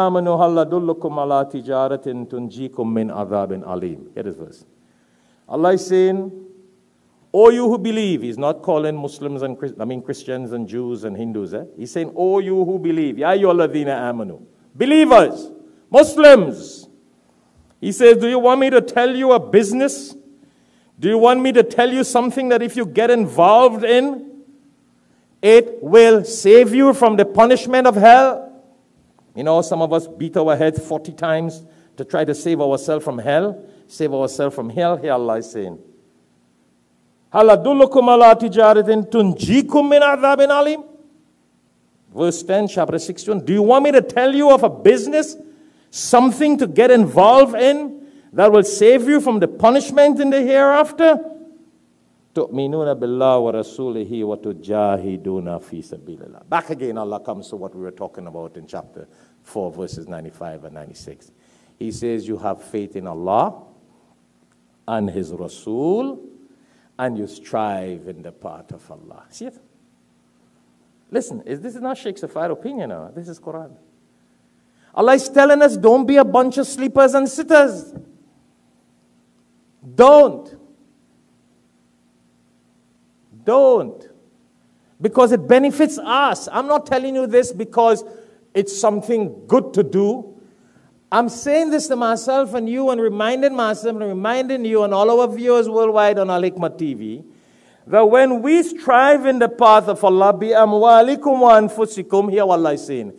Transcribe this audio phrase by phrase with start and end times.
[0.00, 4.12] آمنوا هل أدلكم على تجارة تنجيكم من عذاب أليم.
[4.14, 4.66] Here is verse.
[5.48, 6.30] Allah is saying,
[7.32, 11.16] O you who believe, He's not calling Muslims and I mean Christians and Jews and
[11.16, 11.54] Hindus.
[11.54, 11.64] Eh?
[11.78, 14.42] He's saying, O you who believe, Ya ayyuhalladhina amanu.
[14.74, 15.50] Believers,
[15.88, 16.88] Muslims.
[17.80, 20.14] He says, Do you want me to tell you a business?
[21.00, 24.42] Do you want me to tell you something that if you get involved in,
[25.40, 28.42] it will save you from the punishment of hell?
[29.36, 31.62] You know, some of us beat our heads 40 times
[31.98, 34.96] to try to save ourselves from hell, save ourselves from hell.
[34.96, 35.78] Here Allah is saying,
[42.14, 43.44] Verse 10, chapter 61.
[43.44, 45.36] Do you want me to tell you of a business,
[45.90, 51.18] something to get involved in that will save you from the punishment in the hereafter?
[52.35, 56.49] تؤمنون بالله ورسوله وتجاهدون في سبيل الله.
[56.49, 59.07] Back again, Allah comes to what we were talking about in chapter
[59.43, 61.31] 4, verses 95 and 96.
[61.77, 63.63] He says, You have faith in Allah
[64.87, 66.19] and His Rasul,
[66.97, 69.25] and you strive in the path of Allah.
[69.29, 69.57] See it?
[71.09, 73.11] Listen, this is not Sheikh Safar opinion now.
[73.13, 73.75] This is Quran.
[74.93, 77.93] Allah is telling us don't be a bunch of sleepers and sitters.
[79.95, 80.57] Don't.
[83.46, 84.06] Don't.
[85.00, 86.48] Because it benefits us.
[86.52, 88.04] I'm not telling you this because
[88.52, 90.34] it's something good to do.
[91.10, 95.20] I'm saying this to myself and you and reminding myself and reminding you and all
[95.20, 97.24] our viewers worldwide on Al Hikmah TV
[97.86, 102.72] that when we strive in the path of Allah, bi amwalikum wa anfusikum, here Allah
[102.72, 103.12] is saying,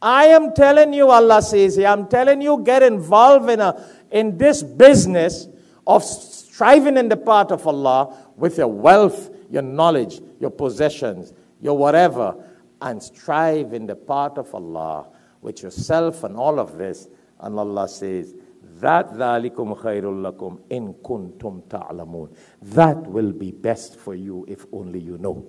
[0.00, 4.38] I am telling you, Allah says here, I'm telling you, get involved in, a, in
[4.38, 5.48] this business
[5.86, 11.78] of striving in the path of Allah with your wealth, your knowledge, your possessions, your
[11.78, 12.34] whatever,
[12.82, 15.06] and strive in the path of Allah
[15.40, 17.08] with yourself and all of this.
[17.38, 18.34] And Allah says,
[18.80, 22.34] that dhalikum khairul lakum in kuntum ta'lamun.
[22.62, 25.46] That will be best for you if only you know.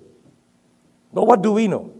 [1.12, 1.92] But what do we know?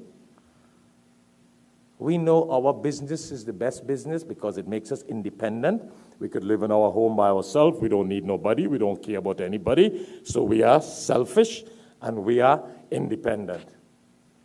[1.99, 5.83] We know our business is the best business because it makes us independent.
[6.21, 7.81] We could live in our home by ourselves.
[7.81, 8.67] We don't need nobody.
[8.67, 10.07] We don't care about anybody.
[10.23, 11.65] So we are selfish
[12.03, 13.67] and we are independent.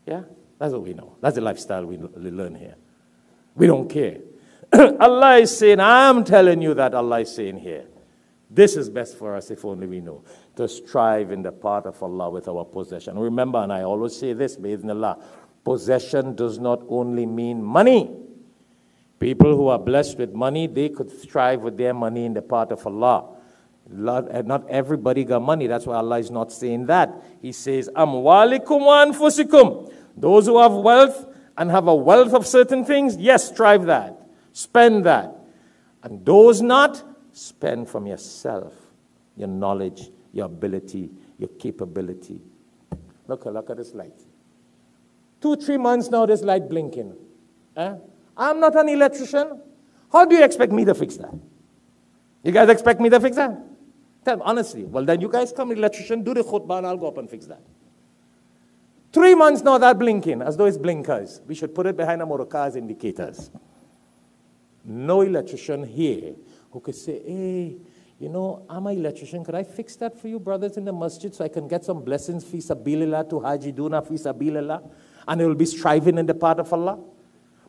[0.06, 0.24] Yeah?
[0.58, 1.16] That's what we know.
[1.22, 2.76] That's the lifestyle we learn here.
[3.56, 4.18] We don't care.
[4.74, 7.88] Allah is saying, I'm telling you that Allah is saying here.
[8.50, 10.24] This is best for us if only we know.
[10.58, 13.18] To strive in the path of Allah with our possession.
[13.18, 15.18] Remember, and I always say this, Allah,
[15.64, 18.12] possession does not only mean money.
[19.20, 22.72] People who are blessed with money, they could strive with their money in the path
[22.72, 23.38] of Allah.
[23.92, 25.68] Not everybody got money.
[25.68, 27.24] That's why Allah is not saying that.
[27.42, 29.94] He says, Amwalikum wa anfusikum.
[30.16, 31.26] Those who have wealth
[31.58, 34.18] and have a wealth of certain things, yes, strive that.
[34.54, 35.36] Spend that.
[36.04, 37.04] And those not,
[37.34, 38.74] spend from yourself,
[39.36, 42.42] your knowledge, your ability, your capability.
[43.28, 44.20] Look, look at this light.
[45.42, 47.16] Two, three months now, this light blinking.
[47.76, 47.96] Eh?
[48.38, 49.62] I'm not an electrician.
[50.12, 51.34] How do you expect me to fix that?
[52.44, 53.71] You guys expect me to fix that?
[54.24, 54.84] Tell honestly.
[54.84, 57.46] Well, then you guys come, electrician, do the khutbah, and I'll go up and fix
[57.48, 57.62] that.
[59.12, 61.42] Three months now, that blinking, as though it's blinkers.
[61.46, 63.52] We should put it behind a motor car's indicators.
[64.86, 66.34] No electrician here
[66.72, 67.76] who could say, hey,
[68.20, 69.44] you know, I'm an electrician.
[69.44, 72.04] Could I fix that for you, brothers in the masjid, so I can get some
[72.04, 74.90] blessings, fi sabilillah, to jahiduna fi sabilillah,
[75.28, 77.00] and it will be striving in the path of Allah?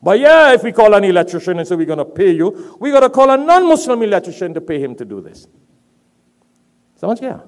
[0.03, 2.91] But yeah, if we call an electrician and say we're going to pay you, we
[2.91, 5.47] got to call a non-Muslim electrician to pay him to do this.
[7.03, 7.41] So much, yeah.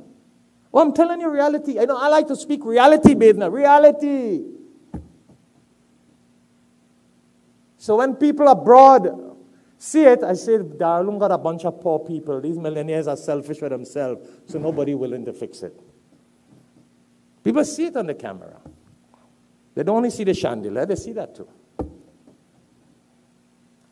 [0.72, 1.78] Well, I'm telling you reality.
[1.78, 3.52] I know I like to speak reality, Bedna.
[3.52, 4.42] Reality.
[7.76, 9.36] So when people abroad
[9.78, 12.40] see it, I say, Darulum got a bunch of poor people.
[12.40, 15.80] These millionaires are selfish for themselves, so nobody willing to fix it.
[17.44, 18.60] People see it on the camera.
[19.76, 21.48] They don't only see the chandelier, they see that too.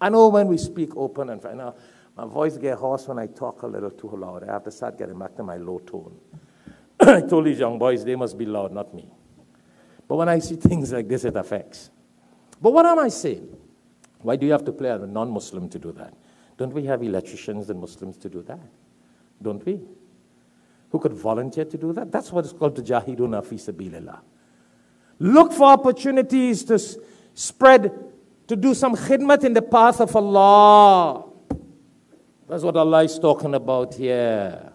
[0.00, 1.76] I know when we speak open and now
[2.16, 4.44] my voice gets hoarse when I talk a little too loud.
[4.44, 6.18] I have to start getting back to my low tone.
[7.00, 9.08] I told these young boys they must be loud, not me.
[10.06, 11.90] But when I see things like this, it affects.
[12.60, 13.56] But what am I saying?
[14.20, 16.14] Why do you have to play a non Muslim to do that?
[16.58, 18.60] Don't we have electricians and Muslims to do that?
[19.40, 19.80] Don't we?
[20.90, 22.12] Who could volunteer to do that?
[22.12, 24.20] That's what it's called to jahiduna fi sabilillah.
[25.18, 26.78] Look for opportunities to
[27.34, 27.90] spread,
[28.48, 31.31] to do some khidmat in the path of Allah.
[32.52, 34.72] That's what Allah is talking about here.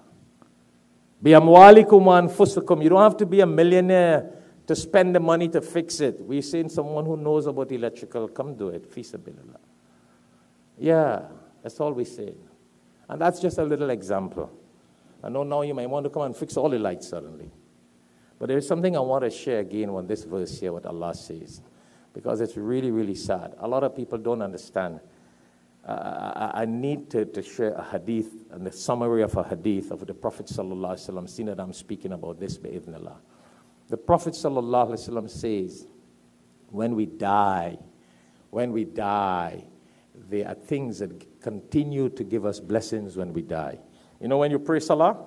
[1.22, 2.82] Bi amwalikum wa anfusakum.
[2.82, 4.32] You don't have to be a millionaire
[4.66, 6.20] to spend the money to fix it.
[6.20, 8.92] We're saying someone who knows about electrical, come do it.
[8.92, 9.60] Fi sabilillah.
[10.80, 11.26] Yeah,
[11.62, 12.34] that's all we say.
[13.10, 14.50] And that's just a little example.
[15.24, 17.52] I know now you might want to come and fix all the lights suddenly.
[18.40, 21.14] But there is something I want to share again on this verse here, what Allah
[21.14, 21.62] says,
[22.16, 23.54] because it's really, really sad.
[23.60, 25.00] A lot of people don't understand.
[25.88, 30.06] Uh, I, need to, to share a hadith and the summary of a hadith of
[30.06, 33.16] the Prophet ﷺ, seeing that I'm speaking about this, bi'idhnillah.
[33.88, 35.88] The Prophet ﷺ says,
[36.72, 37.78] when we die,
[38.50, 39.64] when we die,
[40.30, 43.80] there are things that continue to give us blessings when we die.
[44.20, 45.18] You know, when you pray salah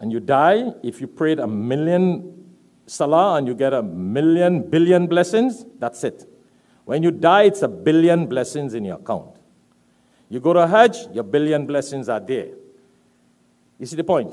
[0.00, 2.56] and you die, if you prayed a million
[2.86, 6.28] salah and you get a million billion blessings, that's it.
[6.86, 9.36] When you die, it's a billion blessings in your account.
[10.30, 12.50] You go to Hajj, your billion blessings are there.
[13.78, 14.32] You see the point?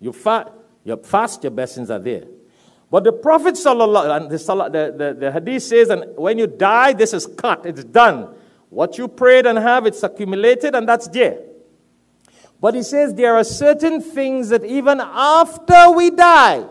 [0.00, 0.52] You, fa-
[0.84, 2.24] you fast, your blessings are there.
[2.90, 6.92] But the Prophet sallallahu and the, the, the, the hadith says, and when you die,
[6.92, 8.34] this is cut, it's done.
[8.70, 11.38] What you prayed and have, it's accumulated, and that's there.
[12.60, 16.66] But he says there are certain things that even after we die,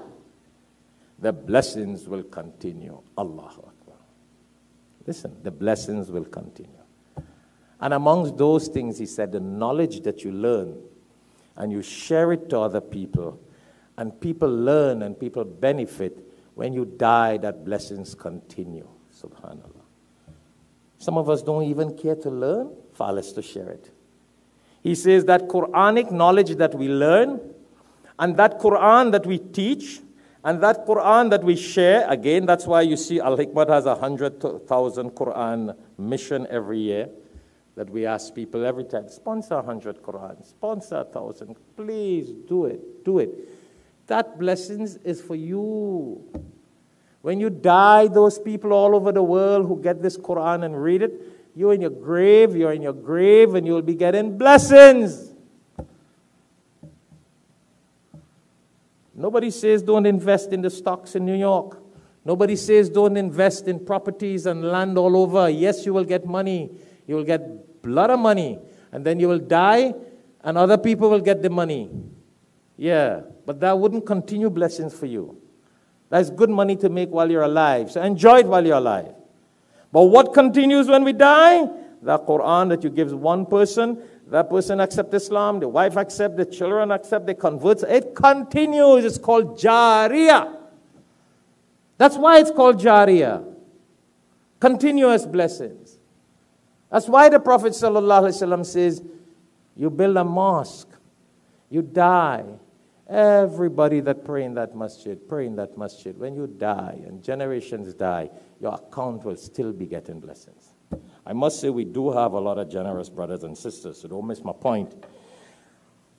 [1.20, 3.00] the blessings will continue.
[3.18, 3.96] Allahu Akbar.
[5.06, 6.77] Listen, the blessings will continue.
[7.80, 10.78] And amongst those things, he said, the knowledge that you learn
[11.56, 13.40] and you share it to other people
[13.98, 18.88] and people learn and people benefit, when you die, that blessings continue.
[19.14, 19.82] Subhanallah.
[20.98, 23.92] Some of us don't even care to learn, far less to share it.
[24.82, 27.40] He says that Quranic knowledge that we learn,
[28.20, 30.00] and that Quran that we teach,
[30.44, 33.96] and that Quran that we share, again, that's why you see Al Hikmat has a
[33.96, 37.10] 100,000 Quran mission every year
[37.78, 41.56] that we ask people every time sponsor 100 Quran, sponsor 1,000.
[41.76, 43.30] Please do it, do it.
[44.08, 46.28] That blessings is for you.
[47.22, 51.04] When you die, those people all over the world who get this Quran and read
[51.04, 51.22] it,
[51.56, 55.32] you're in your grave, you're in your grave, and you'll be getting blessings.
[59.14, 61.80] Nobody says don't invest in the stocks in New York.
[62.26, 65.48] Nobody says don't invest in properties and land all over.
[65.48, 66.72] Yes, you will get money.
[67.08, 68.60] You will get a lot of money.
[68.92, 69.94] And then you will die,
[70.44, 71.90] and other people will get the money.
[72.78, 75.42] Yeah, but that wouldn't continue blessings for you.
[76.10, 77.92] That's good money to make while you're alive.
[77.92, 79.14] So enjoy it while you're alive.
[79.92, 81.66] But what continues when we die?
[82.02, 86.46] The Quran that you give one person, that person accept Islam, the wife accept, the
[86.46, 87.84] children accept, they convert.
[87.84, 89.04] It continues.
[89.04, 90.56] It's called Jariyah.
[91.98, 93.56] That's why it's called Jariyah.
[94.60, 95.87] Continuous blessings.
[96.92, 99.04] That's why the Prophet ﷺ says,
[99.76, 100.90] you build a mosque,
[101.70, 102.46] you die,
[103.10, 106.18] Everybody that pray in that masjid, pray in that masjid.
[106.18, 108.30] When you die and generations die,
[108.60, 110.76] your account will still be getting blessings.
[111.26, 114.28] I must say, we do have a lot of generous brothers and sisters, so don't
[114.28, 114.94] miss my point.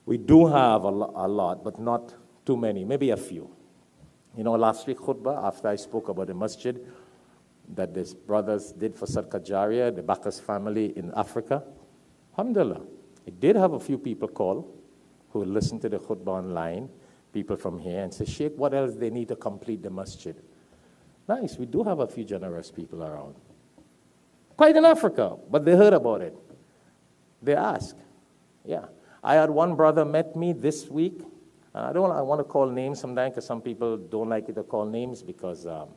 [0.07, 3.51] We do have a, lo- a lot, but not too many, maybe a few.
[4.35, 6.83] You know, last week khutbah, after I spoke about the masjid
[7.75, 11.63] that these brothers did for Sadqa Jariyah, the Bacchus family in Africa,
[12.31, 12.81] alhamdulillah,
[13.25, 14.75] it did have a few people call
[15.31, 16.89] who listen to the khutbah online,
[17.31, 20.35] people from here, and say, Sheikh, what else they need to complete the masjid?
[21.27, 23.35] Nice, we do have a few generous people around.
[24.57, 26.35] Quite in Africa, but they heard about it.
[27.41, 27.95] They ask.
[28.65, 28.85] Yeah.
[29.23, 31.21] I had one brother met me this week.
[31.75, 34.63] I don't I want to call names sometimes because some people don't like it to
[34.63, 35.89] call names because um,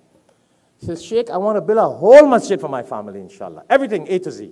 [0.82, 3.62] he says, Sheikh, I want to build a whole masjid for my family, inshallah.
[3.70, 4.50] Everything, A to Z.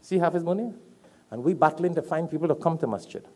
[0.00, 0.72] See half his money?
[1.32, 3.26] And we battling to find people to come to masjid.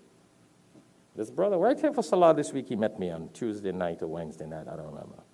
[1.16, 4.06] This brother, right here for Salah this week, he met me on Tuesday night or
[4.06, 5.24] Wednesday night, I don't remember.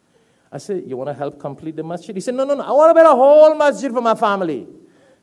[0.50, 2.16] I said, You want to help complete the masjid?
[2.16, 4.66] He said, No, no, no, I want to build a whole masjid for my family.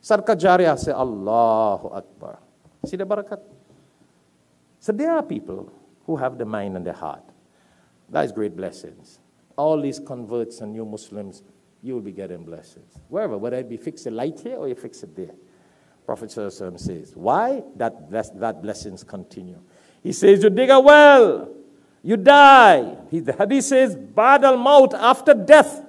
[0.00, 0.74] Sadqa Jariyah.
[0.74, 2.38] I said, Allahu Akbar.
[2.86, 3.40] See the barakat?
[4.78, 5.72] So there are people
[6.06, 7.24] who have the mind and the heart.
[8.10, 9.18] That is great blessings.
[9.56, 11.42] All these converts and new Muslims,
[11.82, 12.98] you will be getting blessings.
[13.08, 15.34] Wherever, whether it be fix a light here or you fix it there.
[16.06, 17.12] Prophet says.
[17.14, 17.62] Why?
[17.76, 19.60] That, that blessings continue.
[20.02, 21.50] He says, You dig a well,
[22.02, 22.96] you die.
[23.10, 25.82] He, the hadith says, Bad al maut, after death.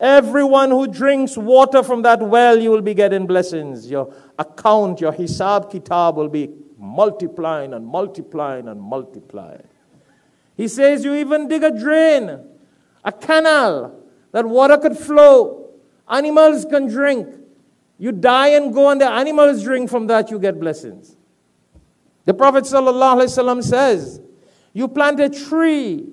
[0.00, 3.88] Everyone who drinks water from that well, you will be getting blessings.
[3.88, 9.62] Your account, your hisab kitab will be multiplying and multiplying and multiplying.
[10.56, 12.40] He says, You even dig a drain,
[13.04, 13.98] a canal,
[14.32, 15.70] that water could flow,
[16.08, 17.28] animals can drink.
[17.98, 21.16] You die and go, and the animals drink from that, you get blessings.
[22.24, 24.20] The Prophet ﷺ says,
[24.72, 26.08] You plant a tree,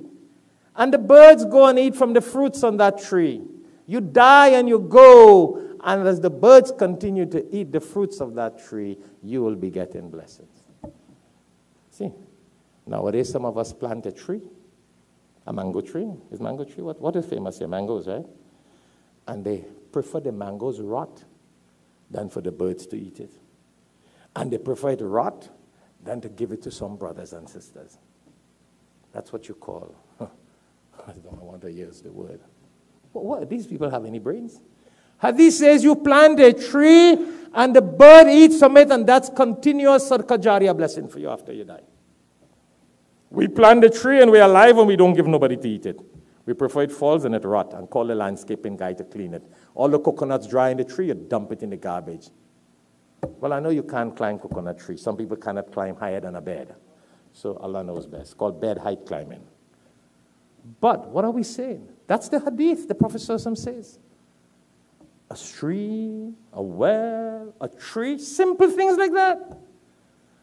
[0.75, 3.41] and the birds go and eat from the fruits on that tree.
[3.86, 8.36] You die and you go, And as the birds continue to eat the fruits of
[8.36, 10.63] that tree, you will be getting blessings.
[11.91, 12.12] See,
[12.86, 14.41] nowadays some of us plant a tree,
[15.49, 16.07] a mango tree.
[16.31, 17.67] Is mango tree what, what is famous here?
[17.67, 18.25] Mangoes, right?
[19.27, 21.23] And they prefer the mangoes rot
[22.09, 23.31] than for the birds to eat it.
[24.35, 25.49] And they prefer it rot
[26.03, 27.97] than to give it to some brothers and sisters.
[29.11, 32.39] That's what you call, I don't want to use the word.
[33.11, 34.61] What, what, these people have any brains?
[35.19, 37.17] Hadith says you plant a tree
[37.53, 41.51] and the bird eats from it, and that's continuous sadaqah jariyah blessing for you after
[41.51, 41.81] you die.
[43.31, 46.00] We plant a tree and we're alive and we don't give nobody to eat it.
[46.45, 49.43] We prefer it falls and it rot and call the landscaping guy to clean it.
[49.75, 52.29] All the coconuts dry in the tree, you dump it in the garbage.
[53.21, 54.98] Well, I know you can't climb coconut tree.
[54.98, 56.75] Some people cannot climb higher than a bed.
[57.33, 58.21] So Allah knows best.
[58.21, 59.43] It's called bed height climbing.
[60.81, 61.88] But what are we saying?
[62.07, 64.00] That's the hadith the Prophet says.
[65.29, 69.59] A stream, a well, a tree, simple things like that.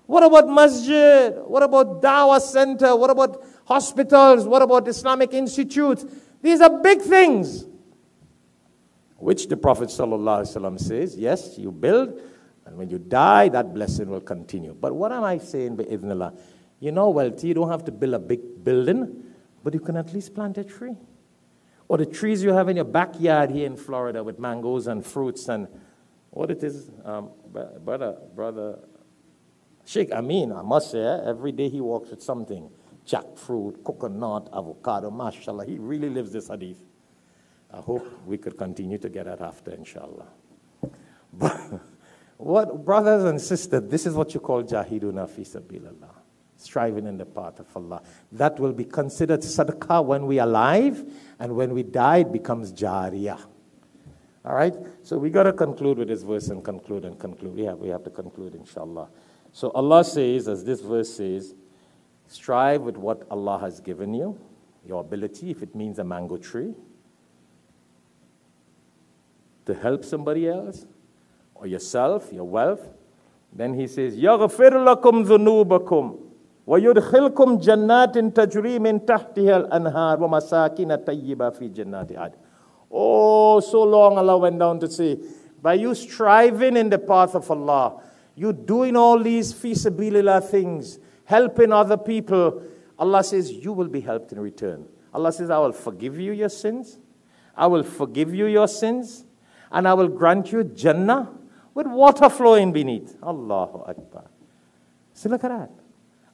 [0.07, 1.35] What about masjid?
[1.45, 2.95] What about dawah center?
[2.95, 4.47] What about hospitals?
[4.47, 6.07] What about Islamic institutes?
[6.41, 7.65] These are big things.
[9.19, 12.21] Which the Prophet says, yes, you build,
[12.67, 14.77] and when you die, that blessing will continue.
[14.79, 16.39] But what am I saying, bi'idhnillah?
[16.81, 19.25] You know, wealthy, you don't have to build a big building,
[19.65, 20.95] but you can at least plant a tree.
[21.89, 25.49] Or the trees you have in your backyard here in Florida with mangoes and fruits
[25.49, 25.67] and
[26.31, 27.31] what it is, um,
[27.85, 28.79] brother, brother
[29.87, 32.69] Sheikh Amin, I must say, eh, every day he walks with something
[33.07, 35.65] jackfruit, coconut, avocado, mashallah.
[35.65, 36.85] He really lives this hadith.
[37.73, 40.27] I hope we could continue to get it after, inshallah.
[41.33, 41.81] But
[42.37, 46.15] what, brothers and sisters, this is what you call jahiduna fi sabilillah,
[46.57, 48.03] striving in the path of Allah.
[48.33, 51.05] That will be considered sadaqah when we are alive,
[51.39, 53.41] and when we die, it becomes jariyah.
[54.45, 54.75] All right?
[55.03, 57.59] So we got to conclude with this verse and conclude and conclude.
[57.59, 59.09] Yeah, we have to conclude, inshallah.
[59.56, 61.56] So Allah says, as this verse says,
[62.28, 64.40] strive with what Allah has given you,
[64.86, 66.74] your ability, if it means a mango tree,
[69.66, 70.86] to help somebody else
[71.56, 72.90] or yourself, your wealth.
[73.54, 76.18] Then he says, يَغْفِرْ لَكُمْ ذُنُوبَكُمْ
[76.68, 82.38] وَيُدْخِلْكُمْ جَنَّاتٍ تَجْرِي مِنْ تَحْتِهَا الْأَنْهَارُ وَمَسَاكِنَ طَيِّبَةً فِي جَنَّاتِ عَدْنٍ
[82.92, 85.18] Oh, so long Allah went down to say,
[85.62, 88.02] by you striving in the path of Allah,
[88.37, 92.63] you doing all these fi sabilillah things, helping other people,
[92.99, 94.87] Allah says, you will be helped in return.
[95.13, 96.99] Allah says, I will forgive you your sins.
[97.57, 99.25] I will forgive you your sins.
[99.73, 101.31] And I will grant you Jannah
[101.73, 103.17] with water flowing beneath.
[103.23, 104.25] Allahu Akbar.
[105.15, 105.71] See, look at that.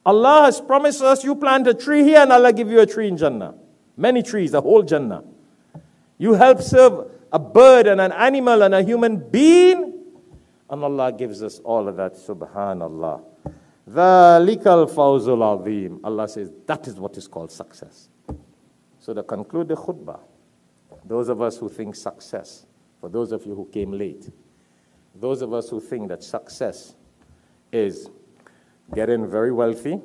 [0.04, 3.06] Allah has promised us you plant a tree here and Allah give you a tree
[3.06, 3.54] in Jannah.
[3.96, 5.22] Many trees, a whole Jannah.
[6.18, 9.91] You help serve a bird and an animal and a human being
[10.72, 12.14] and Allah gives us all of that.
[12.14, 13.22] Subhanallah.
[13.90, 16.00] Dhalikal fawzul azim.
[16.02, 18.08] Allah says that is what is called success.
[18.98, 20.20] So to conclude the khutbah,
[21.04, 22.64] those of us who think success,
[23.00, 24.30] for those of you who came late,
[25.14, 26.94] those of us who think that success
[27.70, 28.08] is
[28.94, 30.00] getting very wealthy,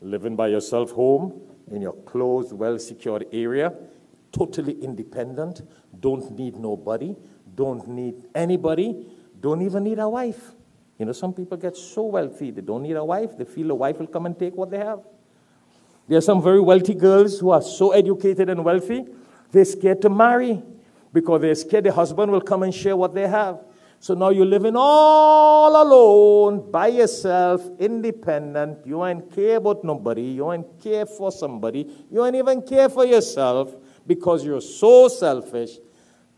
[0.00, 3.74] living by yourself home, in your closed, well secured area,
[4.32, 5.60] totally independent,
[6.00, 7.14] don't need nobody,
[7.54, 9.06] don't need anybody,
[9.40, 10.52] don't even need a wife.
[10.98, 13.36] You know, some people get so wealthy, they don't need a wife.
[13.36, 15.00] They feel the wife will come and take what they have.
[16.08, 19.06] There are some very wealthy girls who are so educated and wealthy,
[19.52, 20.62] they're scared to marry
[21.12, 23.60] because they're scared the husband will come and share what they have.
[24.02, 28.86] So now you're living all alone, by yourself, independent.
[28.86, 30.22] You ain't care about nobody.
[30.22, 31.86] You ain't care for somebody.
[32.10, 35.72] You ain't even care for yourself because you're so selfish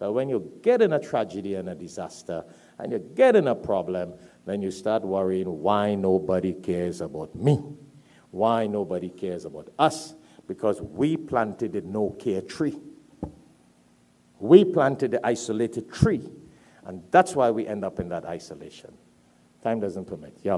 [0.00, 2.44] that when you get in a tragedy and a disaster,
[2.82, 7.62] and you get in a problem, then you start worrying why nobody cares about me,
[8.32, 10.14] why nobody cares about us,
[10.48, 12.76] because we planted the no care tree.
[14.40, 16.28] We planted the isolated tree,
[16.84, 18.92] and that's why we end up in that isolation.
[19.62, 20.36] Time doesn't permit.
[20.42, 20.50] Yeah.